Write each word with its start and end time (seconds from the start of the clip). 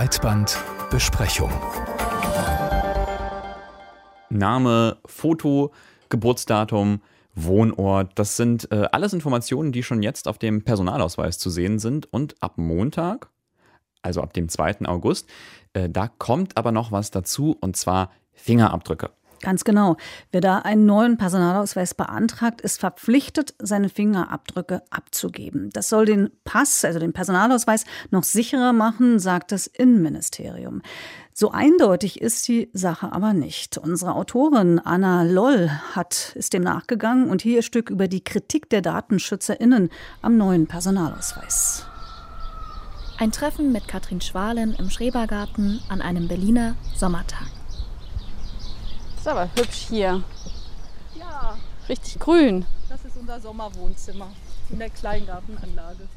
Breitbandbesprechung. 0.00 1.52
Name, 4.30 4.96
Foto, 5.04 5.72
Geburtsdatum, 6.08 7.02
Wohnort, 7.34 8.12
das 8.14 8.38
sind 8.38 8.72
äh, 8.72 8.88
alles 8.92 9.12
Informationen, 9.12 9.72
die 9.72 9.82
schon 9.82 10.02
jetzt 10.02 10.26
auf 10.26 10.38
dem 10.38 10.64
Personalausweis 10.64 11.38
zu 11.38 11.50
sehen 11.50 11.78
sind. 11.78 12.10
Und 12.10 12.34
ab 12.40 12.56
Montag, 12.56 13.28
also 14.00 14.22
ab 14.22 14.32
dem 14.32 14.48
2. 14.48 14.86
August, 14.86 15.28
äh, 15.74 15.90
da 15.90 16.08
kommt 16.08 16.56
aber 16.56 16.72
noch 16.72 16.92
was 16.92 17.10
dazu, 17.10 17.58
und 17.60 17.76
zwar 17.76 18.10
Fingerabdrücke. 18.32 19.10
Ganz 19.40 19.64
genau. 19.64 19.96
Wer 20.32 20.40
da 20.40 20.58
einen 20.58 20.84
neuen 20.84 21.16
Personalausweis 21.16 21.94
beantragt, 21.94 22.60
ist 22.60 22.78
verpflichtet, 22.78 23.54
seine 23.58 23.88
Fingerabdrücke 23.88 24.82
abzugeben. 24.90 25.70
Das 25.72 25.88
soll 25.88 26.04
den 26.04 26.30
Pass, 26.44 26.84
also 26.84 26.98
den 26.98 27.12
Personalausweis, 27.12 27.84
noch 28.10 28.24
sicherer 28.24 28.72
machen, 28.72 29.18
sagt 29.18 29.52
das 29.52 29.66
Innenministerium. 29.66 30.82
So 31.32 31.52
eindeutig 31.52 32.20
ist 32.20 32.46
die 32.48 32.68
Sache 32.74 33.12
aber 33.12 33.32
nicht. 33.32 33.78
Unsere 33.78 34.14
Autorin 34.14 34.78
Anna 34.78 35.22
Loll 35.22 35.70
hat, 35.94 36.32
ist 36.34 36.52
dem 36.52 36.62
nachgegangen 36.62 37.30
und 37.30 37.40
hier 37.40 37.56
ihr 37.56 37.62
Stück 37.62 37.88
über 37.88 38.08
die 38.08 38.22
Kritik 38.22 38.68
der 38.68 38.82
DatenschützerInnen 38.82 39.88
am 40.20 40.36
neuen 40.36 40.66
Personalausweis. 40.66 41.86
Ein 43.18 43.32
Treffen 43.32 43.72
mit 43.72 43.88
Katrin 43.88 44.20
Schwalen 44.20 44.74
im 44.74 44.90
Schrebergarten 44.90 45.80
an 45.88 46.02
einem 46.02 46.28
Berliner 46.28 46.74
Sommertag. 46.94 47.59
Ist 49.30 49.36
aber 49.36 49.50
hübsch 49.54 49.86
hier. 49.88 50.24
Ja. 51.14 51.56
Richtig 51.88 52.18
grün. 52.18 52.66
Das 52.88 53.04
ist 53.04 53.16
unser 53.16 53.40
Sommerwohnzimmer 53.40 54.32
in 54.70 54.80
der 54.80 54.90
Kleingartenanlage. 54.90 56.08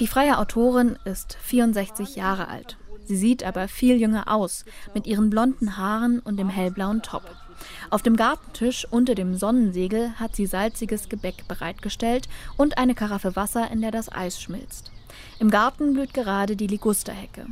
Die 0.00 0.06
freie 0.06 0.38
Autorin 0.38 0.96
ist 1.04 1.36
64 1.42 2.16
Jahre 2.16 2.48
alt. 2.48 2.78
Sie 3.04 3.18
sieht 3.18 3.44
aber 3.44 3.68
viel 3.68 4.00
jünger 4.00 4.32
aus, 4.32 4.64
mit 4.94 5.06
ihren 5.06 5.28
blonden 5.28 5.76
Haaren 5.76 6.20
und 6.20 6.38
dem 6.38 6.48
hellblauen 6.48 7.02
Top. 7.02 7.24
Auf 7.90 8.00
dem 8.00 8.16
Gartentisch 8.16 8.86
unter 8.90 9.14
dem 9.14 9.36
Sonnensegel 9.36 10.12
hat 10.18 10.34
sie 10.34 10.46
salziges 10.46 11.10
Gebäck 11.10 11.46
bereitgestellt 11.48 12.30
und 12.56 12.78
eine 12.78 12.94
Karaffe 12.94 13.36
Wasser, 13.36 13.70
in 13.70 13.82
der 13.82 13.90
das 13.90 14.10
Eis 14.10 14.40
schmilzt. 14.40 14.90
Im 15.38 15.50
Garten 15.50 15.92
blüht 15.92 16.14
gerade 16.14 16.56
die 16.56 16.66
Ligusterhecke. 16.66 17.44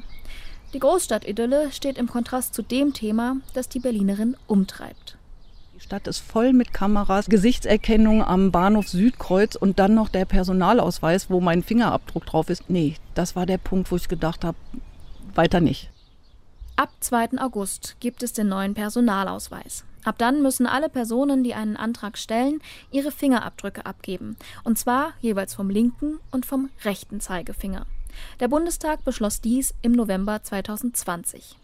Die 0.74 0.80
Großstadtidylle 0.80 1.70
steht 1.70 1.98
im 1.98 2.08
Kontrast 2.08 2.52
zu 2.52 2.60
dem 2.60 2.92
Thema, 2.92 3.36
das 3.52 3.68
die 3.68 3.78
Berlinerin 3.78 4.36
umtreibt. 4.48 5.16
Die 5.76 5.80
Stadt 5.80 6.08
ist 6.08 6.18
voll 6.18 6.52
mit 6.52 6.72
Kameras, 6.72 7.26
Gesichtserkennung 7.26 8.24
am 8.24 8.50
Bahnhof 8.50 8.88
Südkreuz 8.88 9.54
und 9.54 9.78
dann 9.78 9.94
noch 9.94 10.08
der 10.08 10.24
Personalausweis, 10.24 11.30
wo 11.30 11.40
mein 11.40 11.62
Fingerabdruck 11.62 12.26
drauf 12.26 12.50
ist. 12.50 12.68
Nee, 12.68 12.96
das 13.14 13.36
war 13.36 13.46
der 13.46 13.58
Punkt, 13.58 13.92
wo 13.92 13.96
ich 13.96 14.08
gedacht 14.08 14.44
habe, 14.44 14.58
weiter 15.36 15.60
nicht. 15.60 15.90
Ab 16.74 16.90
2. 16.98 17.38
August 17.38 17.94
gibt 18.00 18.24
es 18.24 18.32
den 18.32 18.48
neuen 18.48 18.74
Personalausweis. 18.74 19.84
Ab 20.02 20.16
dann 20.18 20.42
müssen 20.42 20.66
alle 20.66 20.88
Personen, 20.88 21.44
die 21.44 21.54
einen 21.54 21.76
Antrag 21.76 22.18
stellen, 22.18 22.60
ihre 22.90 23.12
Fingerabdrücke 23.12 23.86
abgeben. 23.86 24.36
Und 24.64 24.76
zwar 24.76 25.12
jeweils 25.20 25.54
vom 25.54 25.70
linken 25.70 26.18
und 26.32 26.46
vom 26.46 26.70
rechten 26.82 27.20
Zeigefinger. 27.20 27.86
Der 28.40 28.48
Bundestag 28.48 29.04
beschloss 29.04 29.40
dies 29.40 29.74
im 29.82 29.92
November 29.92 30.42
2020. 30.42 31.56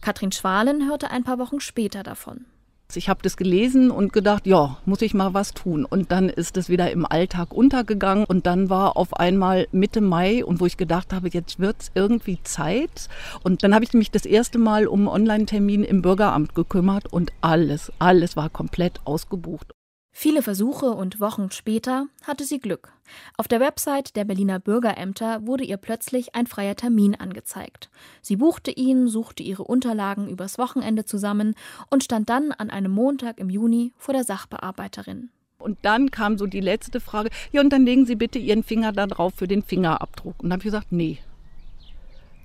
Katrin 0.00 0.32
Schwalen 0.32 0.88
hörte 0.88 1.10
ein 1.10 1.24
paar 1.24 1.38
Wochen 1.38 1.60
später 1.60 2.02
davon. 2.02 2.46
Ich 2.94 3.08
habe 3.08 3.20
das 3.22 3.36
gelesen 3.36 3.90
und 3.90 4.12
gedacht, 4.12 4.46
ja, 4.46 4.78
muss 4.86 5.02
ich 5.02 5.12
mal 5.12 5.34
was 5.34 5.52
tun. 5.52 5.84
Und 5.84 6.12
dann 6.12 6.28
ist 6.28 6.56
es 6.56 6.68
wieder 6.68 6.90
im 6.92 7.04
Alltag 7.04 7.52
untergegangen. 7.52 8.24
Und 8.24 8.46
dann 8.46 8.70
war 8.70 8.96
auf 8.96 9.14
einmal 9.14 9.66
Mitte 9.72 10.00
Mai 10.00 10.44
und 10.44 10.60
wo 10.60 10.66
ich 10.66 10.76
gedacht 10.76 11.12
habe, 11.12 11.28
jetzt 11.28 11.58
wird 11.58 11.76
es 11.80 11.90
irgendwie 11.94 12.38
Zeit. 12.44 13.08
Und 13.42 13.64
dann 13.64 13.74
habe 13.74 13.84
ich 13.84 13.92
mich 13.92 14.10
das 14.10 14.24
erste 14.24 14.58
Mal 14.58 14.86
um 14.86 15.00
einen 15.00 15.08
Online-Termin 15.08 15.82
im 15.82 16.00
Bürgeramt 16.00 16.54
gekümmert 16.54 17.12
und 17.12 17.32
alles, 17.40 17.92
alles 17.98 18.36
war 18.36 18.48
komplett 18.48 19.00
ausgebucht. 19.04 19.72
Viele 20.18 20.40
Versuche 20.40 20.92
und 20.92 21.20
Wochen 21.20 21.50
später 21.50 22.06
hatte 22.26 22.44
sie 22.44 22.58
Glück. 22.58 22.90
Auf 23.36 23.48
der 23.48 23.60
Website 23.60 24.16
der 24.16 24.24
Berliner 24.24 24.58
Bürgerämter 24.58 25.46
wurde 25.46 25.62
ihr 25.62 25.76
plötzlich 25.76 26.34
ein 26.34 26.46
freier 26.46 26.74
Termin 26.74 27.14
angezeigt. 27.14 27.90
Sie 28.22 28.36
buchte 28.36 28.70
ihn, 28.70 29.08
suchte 29.08 29.42
ihre 29.42 29.64
Unterlagen 29.64 30.30
übers 30.30 30.56
Wochenende 30.56 31.04
zusammen 31.04 31.54
und 31.90 32.02
stand 32.02 32.30
dann 32.30 32.52
an 32.52 32.70
einem 32.70 32.92
Montag 32.92 33.38
im 33.38 33.50
Juni 33.50 33.92
vor 33.98 34.14
der 34.14 34.24
Sachbearbeiterin. 34.24 35.28
Und 35.58 35.76
dann 35.82 36.10
kam 36.10 36.38
so 36.38 36.46
die 36.46 36.60
letzte 36.60 37.00
Frage, 37.00 37.28
ja, 37.52 37.60
und 37.60 37.68
dann 37.68 37.84
legen 37.84 38.06
Sie 38.06 38.16
bitte 38.16 38.38
Ihren 38.38 38.62
Finger 38.62 38.92
da 38.92 39.06
drauf 39.06 39.34
für 39.36 39.46
den 39.46 39.62
Fingerabdruck. 39.62 40.36
Und 40.38 40.44
dann 40.44 40.52
habe 40.52 40.60
ich 40.60 40.72
gesagt, 40.72 40.92
nee. 40.92 41.18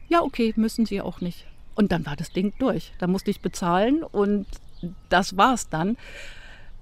Ja, 0.10 0.24
okay, 0.24 0.54
müssen 0.58 0.86
Sie 0.86 1.00
auch 1.00 1.22
nicht. 1.22 1.46
Und 1.76 1.94
dann 1.94 2.06
war 2.06 2.18
das 2.18 2.34
Ding 2.34 2.52
durch. 2.60 2.92
Da 3.00 3.08
musste 3.08 3.32
ich 3.32 3.40
bezahlen 3.40 4.04
und 4.04 4.46
das 5.08 5.38
war's 5.38 5.70
dann. 5.70 5.96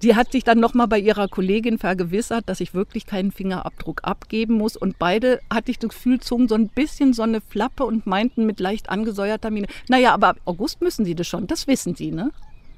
Sie 0.00 0.16
hat 0.16 0.32
sich 0.32 0.44
dann 0.44 0.58
nochmal 0.58 0.88
bei 0.88 0.98
ihrer 0.98 1.28
Kollegin 1.28 1.76
vergewissert, 1.76 2.48
dass 2.48 2.60
ich 2.60 2.72
wirklich 2.72 3.04
keinen 3.04 3.32
Fingerabdruck 3.32 4.00
abgeben 4.02 4.54
muss. 4.54 4.74
Und 4.76 4.98
beide 4.98 5.40
hatte 5.52 5.70
ich 5.70 5.78
das 5.78 5.90
Gefühl, 5.90 6.20
zogen 6.20 6.48
so 6.48 6.54
ein 6.54 6.68
bisschen 6.68 7.12
so 7.12 7.22
eine 7.22 7.42
Flappe 7.42 7.84
und 7.84 8.06
meinten 8.06 8.46
mit 8.46 8.60
leicht 8.60 8.88
angesäuerter 8.88 9.50
Miene, 9.50 9.66
naja, 9.88 10.14
aber 10.14 10.28
ab 10.28 10.40
August 10.46 10.80
müssen 10.80 11.04
Sie 11.04 11.14
das 11.14 11.26
schon, 11.26 11.46
das 11.46 11.66
wissen 11.66 11.94
Sie, 11.94 12.12
ne? 12.12 12.32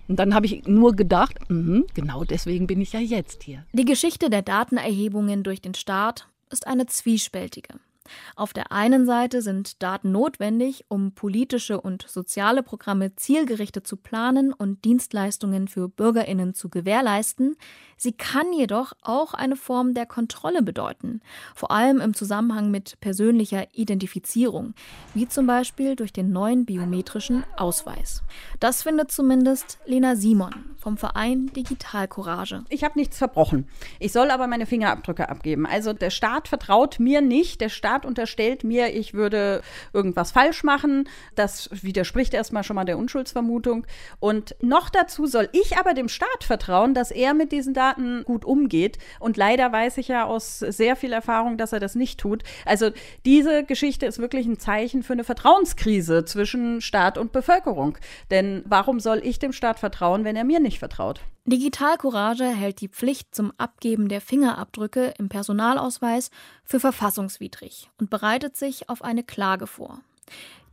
Und 0.08 0.18
dann 0.18 0.34
habe 0.34 0.46
ich 0.46 0.66
nur 0.66 0.96
gedacht, 0.96 1.38
mh, 1.48 1.82
genau 1.94 2.24
deswegen 2.24 2.66
bin 2.66 2.80
ich 2.80 2.92
ja 2.92 3.00
jetzt 3.00 3.44
hier. 3.44 3.64
Die 3.72 3.84
Geschichte 3.84 4.28
der 4.28 4.42
Datenerhebungen 4.42 5.44
durch 5.44 5.60
den 5.60 5.74
Staat 5.74 6.26
ist 6.50 6.66
eine 6.66 6.86
zwiespältige. 6.86 7.74
Auf 8.36 8.52
der 8.52 8.72
einen 8.72 9.06
Seite 9.06 9.42
sind 9.42 9.82
Daten 9.82 10.12
notwendig, 10.12 10.84
um 10.88 11.12
politische 11.12 11.80
und 11.80 12.06
soziale 12.08 12.62
Programme 12.62 13.14
zielgerichtet 13.16 13.86
zu 13.86 13.96
planen 13.96 14.52
und 14.52 14.84
Dienstleistungen 14.84 15.68
für 15.68 15.88
Bürgerinnen 15.88 16.54
zu 16.54 16.68
gewährleisten. 16.68 17.56
Sie 17.96 18.12
kann 18.12 18.52
jedoch 18.52 18.94
auch 19.02 19.32
eine 19.32 19.54
Form 19.54 19.94
der 19.94 20.06
Kontrolle 20.06 20.62
bedeuten, 20.62 21.20
vor 21.54 21.70
allem 21.70 22.00
im 22.00 22.14
Zusammenhang 22.14 22.70
mit 22.70 22.98
persönlicher 23.00 23.66
Identifizierung, 23.74 24.74
wie 25.14 25.28
zum 25.28 25.46
Beispiel 25.46 25.94
durch 25.94 26.12
den 26.12 26.32
neuen 26.32 26.64
biometrischen 26.64 27.44
Ausweis. 27.56 28.24
Das 28.58 28.82
findet 28.82 29.12
zumindest 29.12 29.78
Lena 29.86 30.16
Simon 30.16 30.52
vom 30.78 30.96
Verein 30.96 31.46
Digital 31.54 32.08
Courage. 32.08 32.64
Ich 32.70 32.82
habe 32.82 32.98
nichts 32.98 33.18
verbrochen. 33.18 33.68
Ich 34.00 34.10
soll 34.10 34.30
aber 34.30 34.48
meine 34.48 34.66
Fingerabdrücke 34.66 35.28
abgeben. 35.28 35.64
Also 35.64 35.92
der 35.92 36.10
Staat 36.10 36.48
vertraut 36.48 36.98
mir 36.98 37.20
nicht. 37.20 37.60
Der 37.60 37.68
Staat 37.68 37.91
Staat 37.92 38.06
unterstellt 38.06 38.64
mir, 38.64 38.94
ich 38.94 39.12
würde 39.12 39.60
irgendwas 39.92 40.32
falsch 40.32 40.64
machen. 40.64 41.10
Das 41.34 41.68
widerspricht 41.82 42.32
erstmal 42.32 42.64
schon 42.64 42.76
mal 42.76 42.86
der 42.86 42.96
Unschuldsvermutung. 42.96 43.86
Und 44.18 44.56
noch 44.62 44.88
dazu 44.88 45.26
soll 45.26 45.50
ich 45.52 45.76
aber 45.76 45.92
dem 45.92 46.08
Staat 46.08 46.42
vertrauen, 46.42 46.94
dass 46.94 47.10
er 47.10 47.34
mit 47.34 47.52
diesen 47.52 47.74
Daten 47.74 48.24
gut 48.24 48.46
umgeht. 48.46 48.96
Und 49.20 49.36
leider 49.36 49.70
weiß 49.70 49.98
ich 49.98 50.08
ja 50.08 50.24
aus 50.24 50.60
sehr 50.60 50.96
viel 50.96 51.12
Erfahrung, 51.12 51.58
dass 51.58 51.74
er 51.74 51.80
das 51.80 51.94
nicht 51.94 52.18
tut. 52.18 52.44
Also 52.64 52.92
diese 53.26 53.62
Geschichte 53.62 54.06
ist 54.06 54.18
wirklich 54.18 54.46
ein 54.46 54.58
Zeichen 54.58 55.02
für 55.02 55.12
eine 55.12 55.24
Vertrauenskrise 55.24 56.24
zwischen 56.24 56.80
Staat 56.80 57.18
und 57.18 57.32
Bevölkerung. 57.32 57.98
Denn 58.30 58.62
warum 58.64 59.00
soll 59.00 59.20
ich 59.22 59.38
dem 59.38 59.52
Staat 59.52 59.78
vertrauen, 59.78 60.24
wenn 60.24 60.36
er 60.36 60.44
mir 60.44 60.60
nicht 60.60 60.78
vertraut? 60.78 61.20
Digital 61.44 61.96
Courage 61.98 62.44
hält 62.44 62.80
die 62.80 62.88
Pflicht 62.88 63.34
zum 63.34 63.52
Abgeben 63.58 64.08
der 64.08 64.20
Fingerabdrücke 64.20 65.14
im 65.18 65.28
Personalausweis 65.28 66.30
für 66.64 66.78
verfassungswidrig 66.78 67.90
und 67.98 68.10
bereitet 68.10 68.56
sich 68.56 68.88
auf 68.88 69.02
eine 69.02 69.24
Klage 69.24 69.66
vor. 69.66 69.98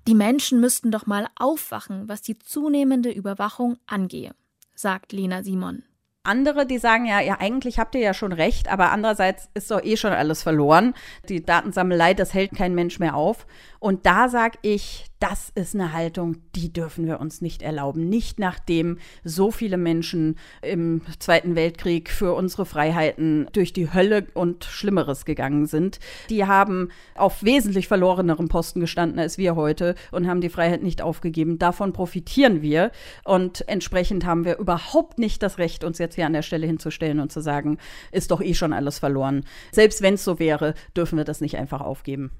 Die 0.07 0.13
Menschen 0.13 0.59
müssten 0.59 0.91
doch 0.91 1.07
mal 1.07 1.27
aufwachen, 1.35 2.07
was 2.07 2.21
die 2.21 2.37
zunehmende 2.37 3.11
Überwachung 3.11 3.77
angehe, 3.87 4.35
sagt 4.75 5.11
Lena 5.11 5.41
Simon. 5.43 5.83
Andere, 6.21 6.67
die 6.67 6.77
sagen 6.77 7.05
ja, 7.05 7.19
ja, 7.19 7.37
eigentlich 7.39 7.79
habt 7.79 7.95
ihr 7.95 8.01
ja 8.01 8.13
schon 8.13 8.33
recht, 8.33 8.67
aber 8.67 8.91
andererseits 8.91 9.49
ist 9.55 9.71
doch 9.71 9.83
eh 9.83 9.97
schon 9.97 10.13
alles 10.13 10.43
verloren. 10.43 10.93
Die 11.27 11.43
Datensammelei, 11.43 12.13
das 12.13 12.35
hält 12.35 12.51
kein 12.51 12.75
Mensch 12.75 12.99
mehr 12.99 13.15
auf. 13.15 13.47
Und 13.79 14.05
da 14.05 14.29
sage 14.29 14.59
ich, 14.61 15.08
das 15.19 15.51
ist 15.53 15.75
eine 15.75 15.91
Haltung, 15.91 16.37
die 16.55 16.71
dürfen 16.71 17.05
wir 17.05 17.19
uns 17.19 17.41
nicht 17.41 17.61
erlauben. 17.61 18.07
Nicht 18.07 18.39
nachdem 18.39 18.97
so 19.23 19.51
viele 19.51 19.77
Menschen 19.77 20.37
im 20.61 21.01
Zweiten 21.19 21.55
Weltkrieg 21.55 22.09
für 22.09 22.33
unsere 22.33 22.65
Freiheiten 22.65 23.47
durch 23.51 23.73
die 23.73 23.93
Hölle 23.93 24.27
und 24.33 24.63
Schlimmeres 24.63 25.25
gegangen 25.25 25.65
sind. 25.65 25.99
Die 26.29 26.45
haben 26.45 26.89
auf 27.15 27.43
wesentlich 27.43 27.89
verloreneren 27.89 28.47
Posten 28.47 28.79
gestanden 28.79 29.19
als 29.19 29.37
wir 29.37 29.55
heute 29.55 29.95
und 30.11 30.27
haben 30.27 30.39
die 30.39 30.49
Freiheit 30.49 30.83
nicht 30.83 31.01
aufgegeben. 31.01 31.59
Davon 31.59 31.91
profitieren 31.91 32.61
wir. 32.61 32.91
Und 33.25 33.67
entsprechend 33.67 34.25
haben 34.25 34.45
wir 34.45 34.57
überhaupt 34.57 35.19
nicht 35.19 35.43
das 35.43 35.57
Recht, 35.57 35.83
uns 35.83 35.97
jetzt 35.97 36.15
hier 36.15 36.27
an 36.27 36.33
der 36.33 36.43
Stelle 36.43 36.65
hinzustellen 36.65 37.19
und 37.19 37.31
zu 37.31 37.41
sagen, 37.41 37.77
ist 38.13 38.31
doch 38.31 38.41
eh 38.41 38.53
schon 38.53 38.71
alles 38.71 38.99
verloren. 38.99 39.43
Selbst 39.73 40.01
wenn 40.01 40.13
es 40.13 40.23
so 40.23 40.39
wäre, 40.39 40.75
dürfen 40.95 41.17
wir 41.17 41.25
das 41.25 41.41
nicht 41.41 41.57
einfach 41.57 41.81
aufgeben. 41.81 42.31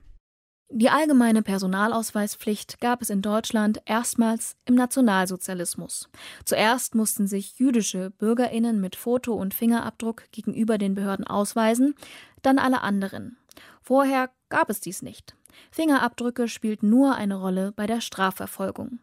Die 0.72 0.92
allgemeine 0.92 1.42
Personalausweispflicht 1.42 2.80
gab 2.80 3.02
es 3.02 3.10
in 3.10 3.24
Deutschland 3.24 3.82
erstmals 3.86 4.56
im 4.66 4.76
Nationalsozialismus. 4.76 6.10
Zuerst 6.46 6.94
mussten 6.94 7.26
sich 7.26 7.58
jüdische 7.58 8.12
Bürgerinnen 8.12 8.80
mit 8.80 8.96
Foto 8.96 9.34
und 9.34 9.56
Fingerabdruck 9.56 10.26
gegenüber 10.32 10.78
den 10.78 10.94
Behörden 10.94 11.26
ausweisen, 11.26 11.96
dann 12.44 12.60
alle 12.60 12.82
anderen. 12.82 13.38
Vorher 13.82 14.30
gab 14.50 14.70
es 14.70 14.80
dies 14.80 15.02
nicht. 15.02 15.36
Fingerabdrücke 15.72 16.48
spielten 16.48 16.90
nur 16.90 17.16
eine 17.16 17.36
Rolle 17.36 17.72
bei 17.72 17.88
der 17.88 18.00
Strafverfolgung. 18.00 19.00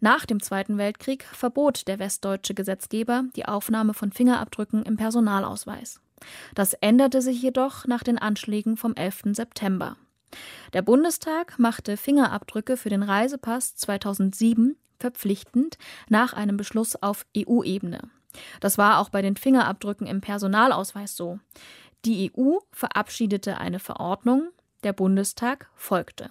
Nach 0.00 0.24
dem 0.24 0.42
Zweiten 0.42 0.78
Weltkrieg 0.78 1.24
verbot 1.24 1.88
der 1.88 1.98
westdeutsche 1.98 2.54
Gesetzgeber 2.54 3.24
die 3.36 3.44
Aufnahme 3.44 3.92
von 3.92 4.12
Fingerabdrücken 4.12 4.82
im 4.84 4.96
Personalausweis. 4.96 6.00
Das 6.54 6.72
änderte 6.72 7.20
sich 7.20 7.42
jedoch 7.42 7.86
nach 7.86 8.02
den 8.02 8.16
Anschlägen 8.16 8.78
vom 8.78 8.94
11. 8.94 9.24
September. 9.32 9.96
Der 10.72 10.82
Bundestag 10.82 11.58
machte 11.58 11.96
Fingerabdrücke 11.96 12.76
für 12.76 12.88
den 12.88 13.02
Reisepass 13.02 13.76
2007 13.76 14.76
verpflichtend 14.98 15.78
nach 16.08 16.32
einem 16.32 16.56
Beschluss 16.56 16.96
auf 16.96 17.26
EU-Ebene. 17.36 18.10
Das 18.60 18.78
war 18.78 18.98
auch 18.98 19.08
bei 19.08 19.22
den 19.22 19.36
Fingerabdrücken 19.36 20.06
im 20.06 20.20
Personalausweis 20.20 21.16
so. 21.16 21.38
Die 22.04 22.30
EU 22.36 22.58
verabschiedete 22.70 23.58
eine 23.58 23.78
Verordnung, 23.78 24.48
der 24.84 24.92
Bundestag 24.92 25.70
folgte. 25.74 26.30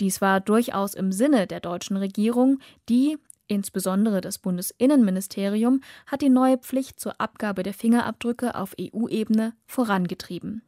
Dies 0.00 0.20
war 0.20 0.40
durchaus 0.40 0.94
im 0.94 1.12
Sinne 1.12 1.46
der 1.46 1.60
deutschen 1.60 1.96
Regierung, 1.96 2.58
die, 2.88 3.18
insbesondere 3.46 4.20
das 4.20 4.38
Bundesinnenministerium, 4.38 5.80
hat 6.06 6.22
die 6.22 6.30
neue 6.30 6.58
Pflicht 6.58 6.98
zur 6.98 7.20
Abgabe 7.20 7.62
der 7.62 7.74
Fingerabdrücke 7.74 8.54
auf 8.54 8.74
EU-Ebene 8.80 9.54
vorangetrieben. 9.66 10.62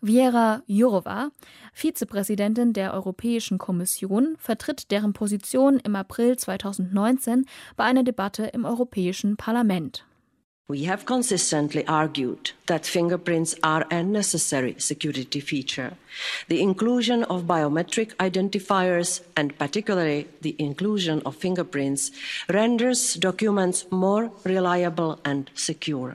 Viera 0.00 0.62
Jourova, 0.66 1.30
Vizepräsidentin 1.72 2.72
der 2.72 2.94
Europäischen 2.94 3.58
Kommission, 3.58 4.36
vertritt 4.38 4.90
deren 4.90 5.12
Position 5.12 5.78
im 5.80 5.96
April 5.96 6.36
2019 6.36 7.46
bei 7.76 7.84
einer 7.84 8.02
Debatte 8.02 8.46
im 8.46 8.64
Europäischen 8.64 9.36
Parlament. 9.36 10.04
We 10.70 10.84
have 10.84 11.04
consistently 11.04 11.84
argued 11.88 12.52
that 12.66 12.86
fingerprints 12.86 13.56
are 13.60 13.84
a 13.90 14.04
necessary 14.04 14.76
security 14.78 15.40
feature. 15.40 15.96
The 16.46 16.60
inclusion 16.60 17.24
of 17.24 17.48
biometric 17.48 18.14
identifiers, 18.18 19.20
and 19.36 19.58
particularly 19.58 20.28
the 20.42 20.54
inclusion 20.60 21.22
of 21.22 21.34
fingerprints, 21.34 22.12
renders 22.48 23.14
documents 23.14 23.84
more 23.90 24.30
reliable 24.44 25.18
and 25.24 25.50
secure. 25.54 26.14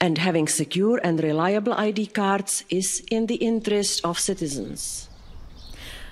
And 0.00 0.24
having 0.24 0.46
secure 0.46 1.00
and 1.02 1.20
reliable 1.20 1.72
ID 1.72 2.12
cards 2.12 2.64
is 2.68 3.00
in 3.10 3.26
the 3.26 3.34
interest 3.34 4.04
of 4.04 4.20
citizens. 4.20 5.08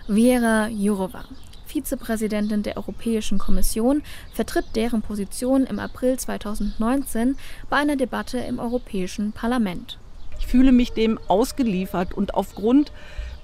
Vera 0.09 0.67
Jourova, 0.67 1.25
Vizepräsidentin 1.67 2.65
der 2.65 2.77
Europäischen 2.77 3.39
Kommission, 3.39 4.03
vertritt 4.33 4.65
deren 4.75 5.03
Position 5.03 5.67
im 5.67 5.79
April 5.79 6.19
2019 6.19 7.37
bei 7.71 7.77
einer 7.77 7.95
Debatte 7.95 8.39
im 8.39 8.59
Europäischen 8.59 9.31
Parlament. 9.31 9.99
Ich 10.41 10.49
fühle 10.49 10.73
mich 10.73 10.93
dem 10.93 11.21
ausgeliefert 11.29 12.13
und 12.13 12.35
aufgrund 12.35 12.91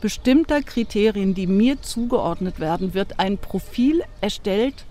bestimmter 0.01 0.61
Kriterien, 0.63 1.35
die 1.35 1.47
mir 1.47 1.81
zugeordnet 1.83 2.59
werden, 2.59 2.95
wird 2.95 3.21
ein 3.21 3.39
Profil 3.39 4.03
erstellt, 4.21 4.87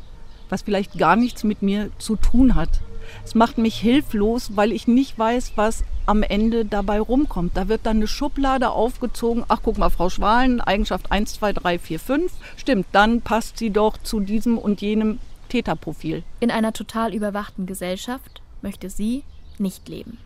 was 0.48 0.62
vielleicht 0.62 0.98
gar 0.98 1.18
nichts 1.18 1.44
mit 1.44 1.62
mir 1.62 1.92
zu 1.98 2.16
tun 2.16 2.56
hat. 2.56 2.82
Es 3.24 3.36
macht 3.36 3.58
mich 3.58 3.76
hilflos, 3.80 4.56
weil 4.56 4.72
ich 4.72 4.88
nicht 4.88 5.18
weiß, 5.18 5.54
was 5.56 5.84
am 6.06 6.24
Ende 6.24 6.66
dabei 6.66 7.00
rumkommt. 7.00 7.56
Da 7.56 7.68
wird 7.68 7.86
dann 7.86 7.98
eine 7.98 8.08
Schublade 8.08 8.70
aufgezogen. 8.70 9.44
Ach, 9.48 9.60
guck 9.64 9.78
mal, 9.78 9.90
Frau 9.90 10.10
Schwalen, 10.10 10.62
Eigenschaft 10.62 11.12
1, 11.12 11.34
2, 11.34 11.54
3, 11.54 11.80
4, 11.80 12.00
5. 12.00 12.32
Stimmt, 12.58 12.88
dann 12.92 13.22
passt 13.22 13.58
sie 13.58 13.70
doch 13.70 13.98
zu 13.98 14.20
diesem 14.20 14.58
und 14.58 14.82
jenem 14.82 15.20
Täterprofil. 15.50 16.24
In 16.40 16.52
einer 16.52 16.74
total 16.74 17.14
überwachten 17.14 17.66
Gesellschaft 17.66 18.42
möchte 18.62 18.90
sie 18.90 19.24
nicht 19.58 19.88
leben. 19.90 20.18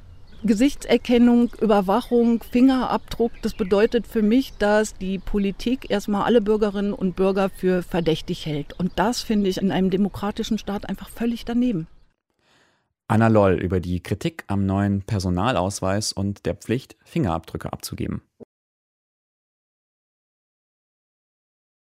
Gesichtserkennung, 0.44 1.50
Überwachung, 1.60 2.44
Fingerabdruck, 2.44 3.32
das 3.42 3.56
bedeutet 3.56 4.06
für 4.06 4.22
mich, 4.22 4.54
dass 4.60 4.94
die 4.94 5.18
Politik 5.18 5.90
erstmal 5.90 6.22
alle 6.22 6.40
Bürgerinnen 6.40 6.94
und 6.94 7.16
Bürger 7.16 7.50
für 7.50 7.82
verdächtig 7.82 8.46
hält. 8.46 8.80
Und 8.80 8.92
das 8.96 9.22
finde 9.22 9.50
ich 9.50 9.58
in 9.58 9.72
einem 9.72 9.90
demokratischen 9.90 10.60
Staat 10.60 10.88
einfach 10.88 11.10
völlig 11.10 11.46
daneben. 11.46 11.88
Anna 13.08 13.28
Loll 13.28 13.54
über 13.54 13.80
die 13.80 14.02
Kritik 14.02 14.46
am 14.48 14.66
neuen 14.66 15.04
Personalausweis 15.04 16.12
und 16.12 16.48
der 16.48 16.56
Pflicht, 16.56 16.96
Fingerabdrücke 17.04 17.72
abzugeben. 17.72 18.24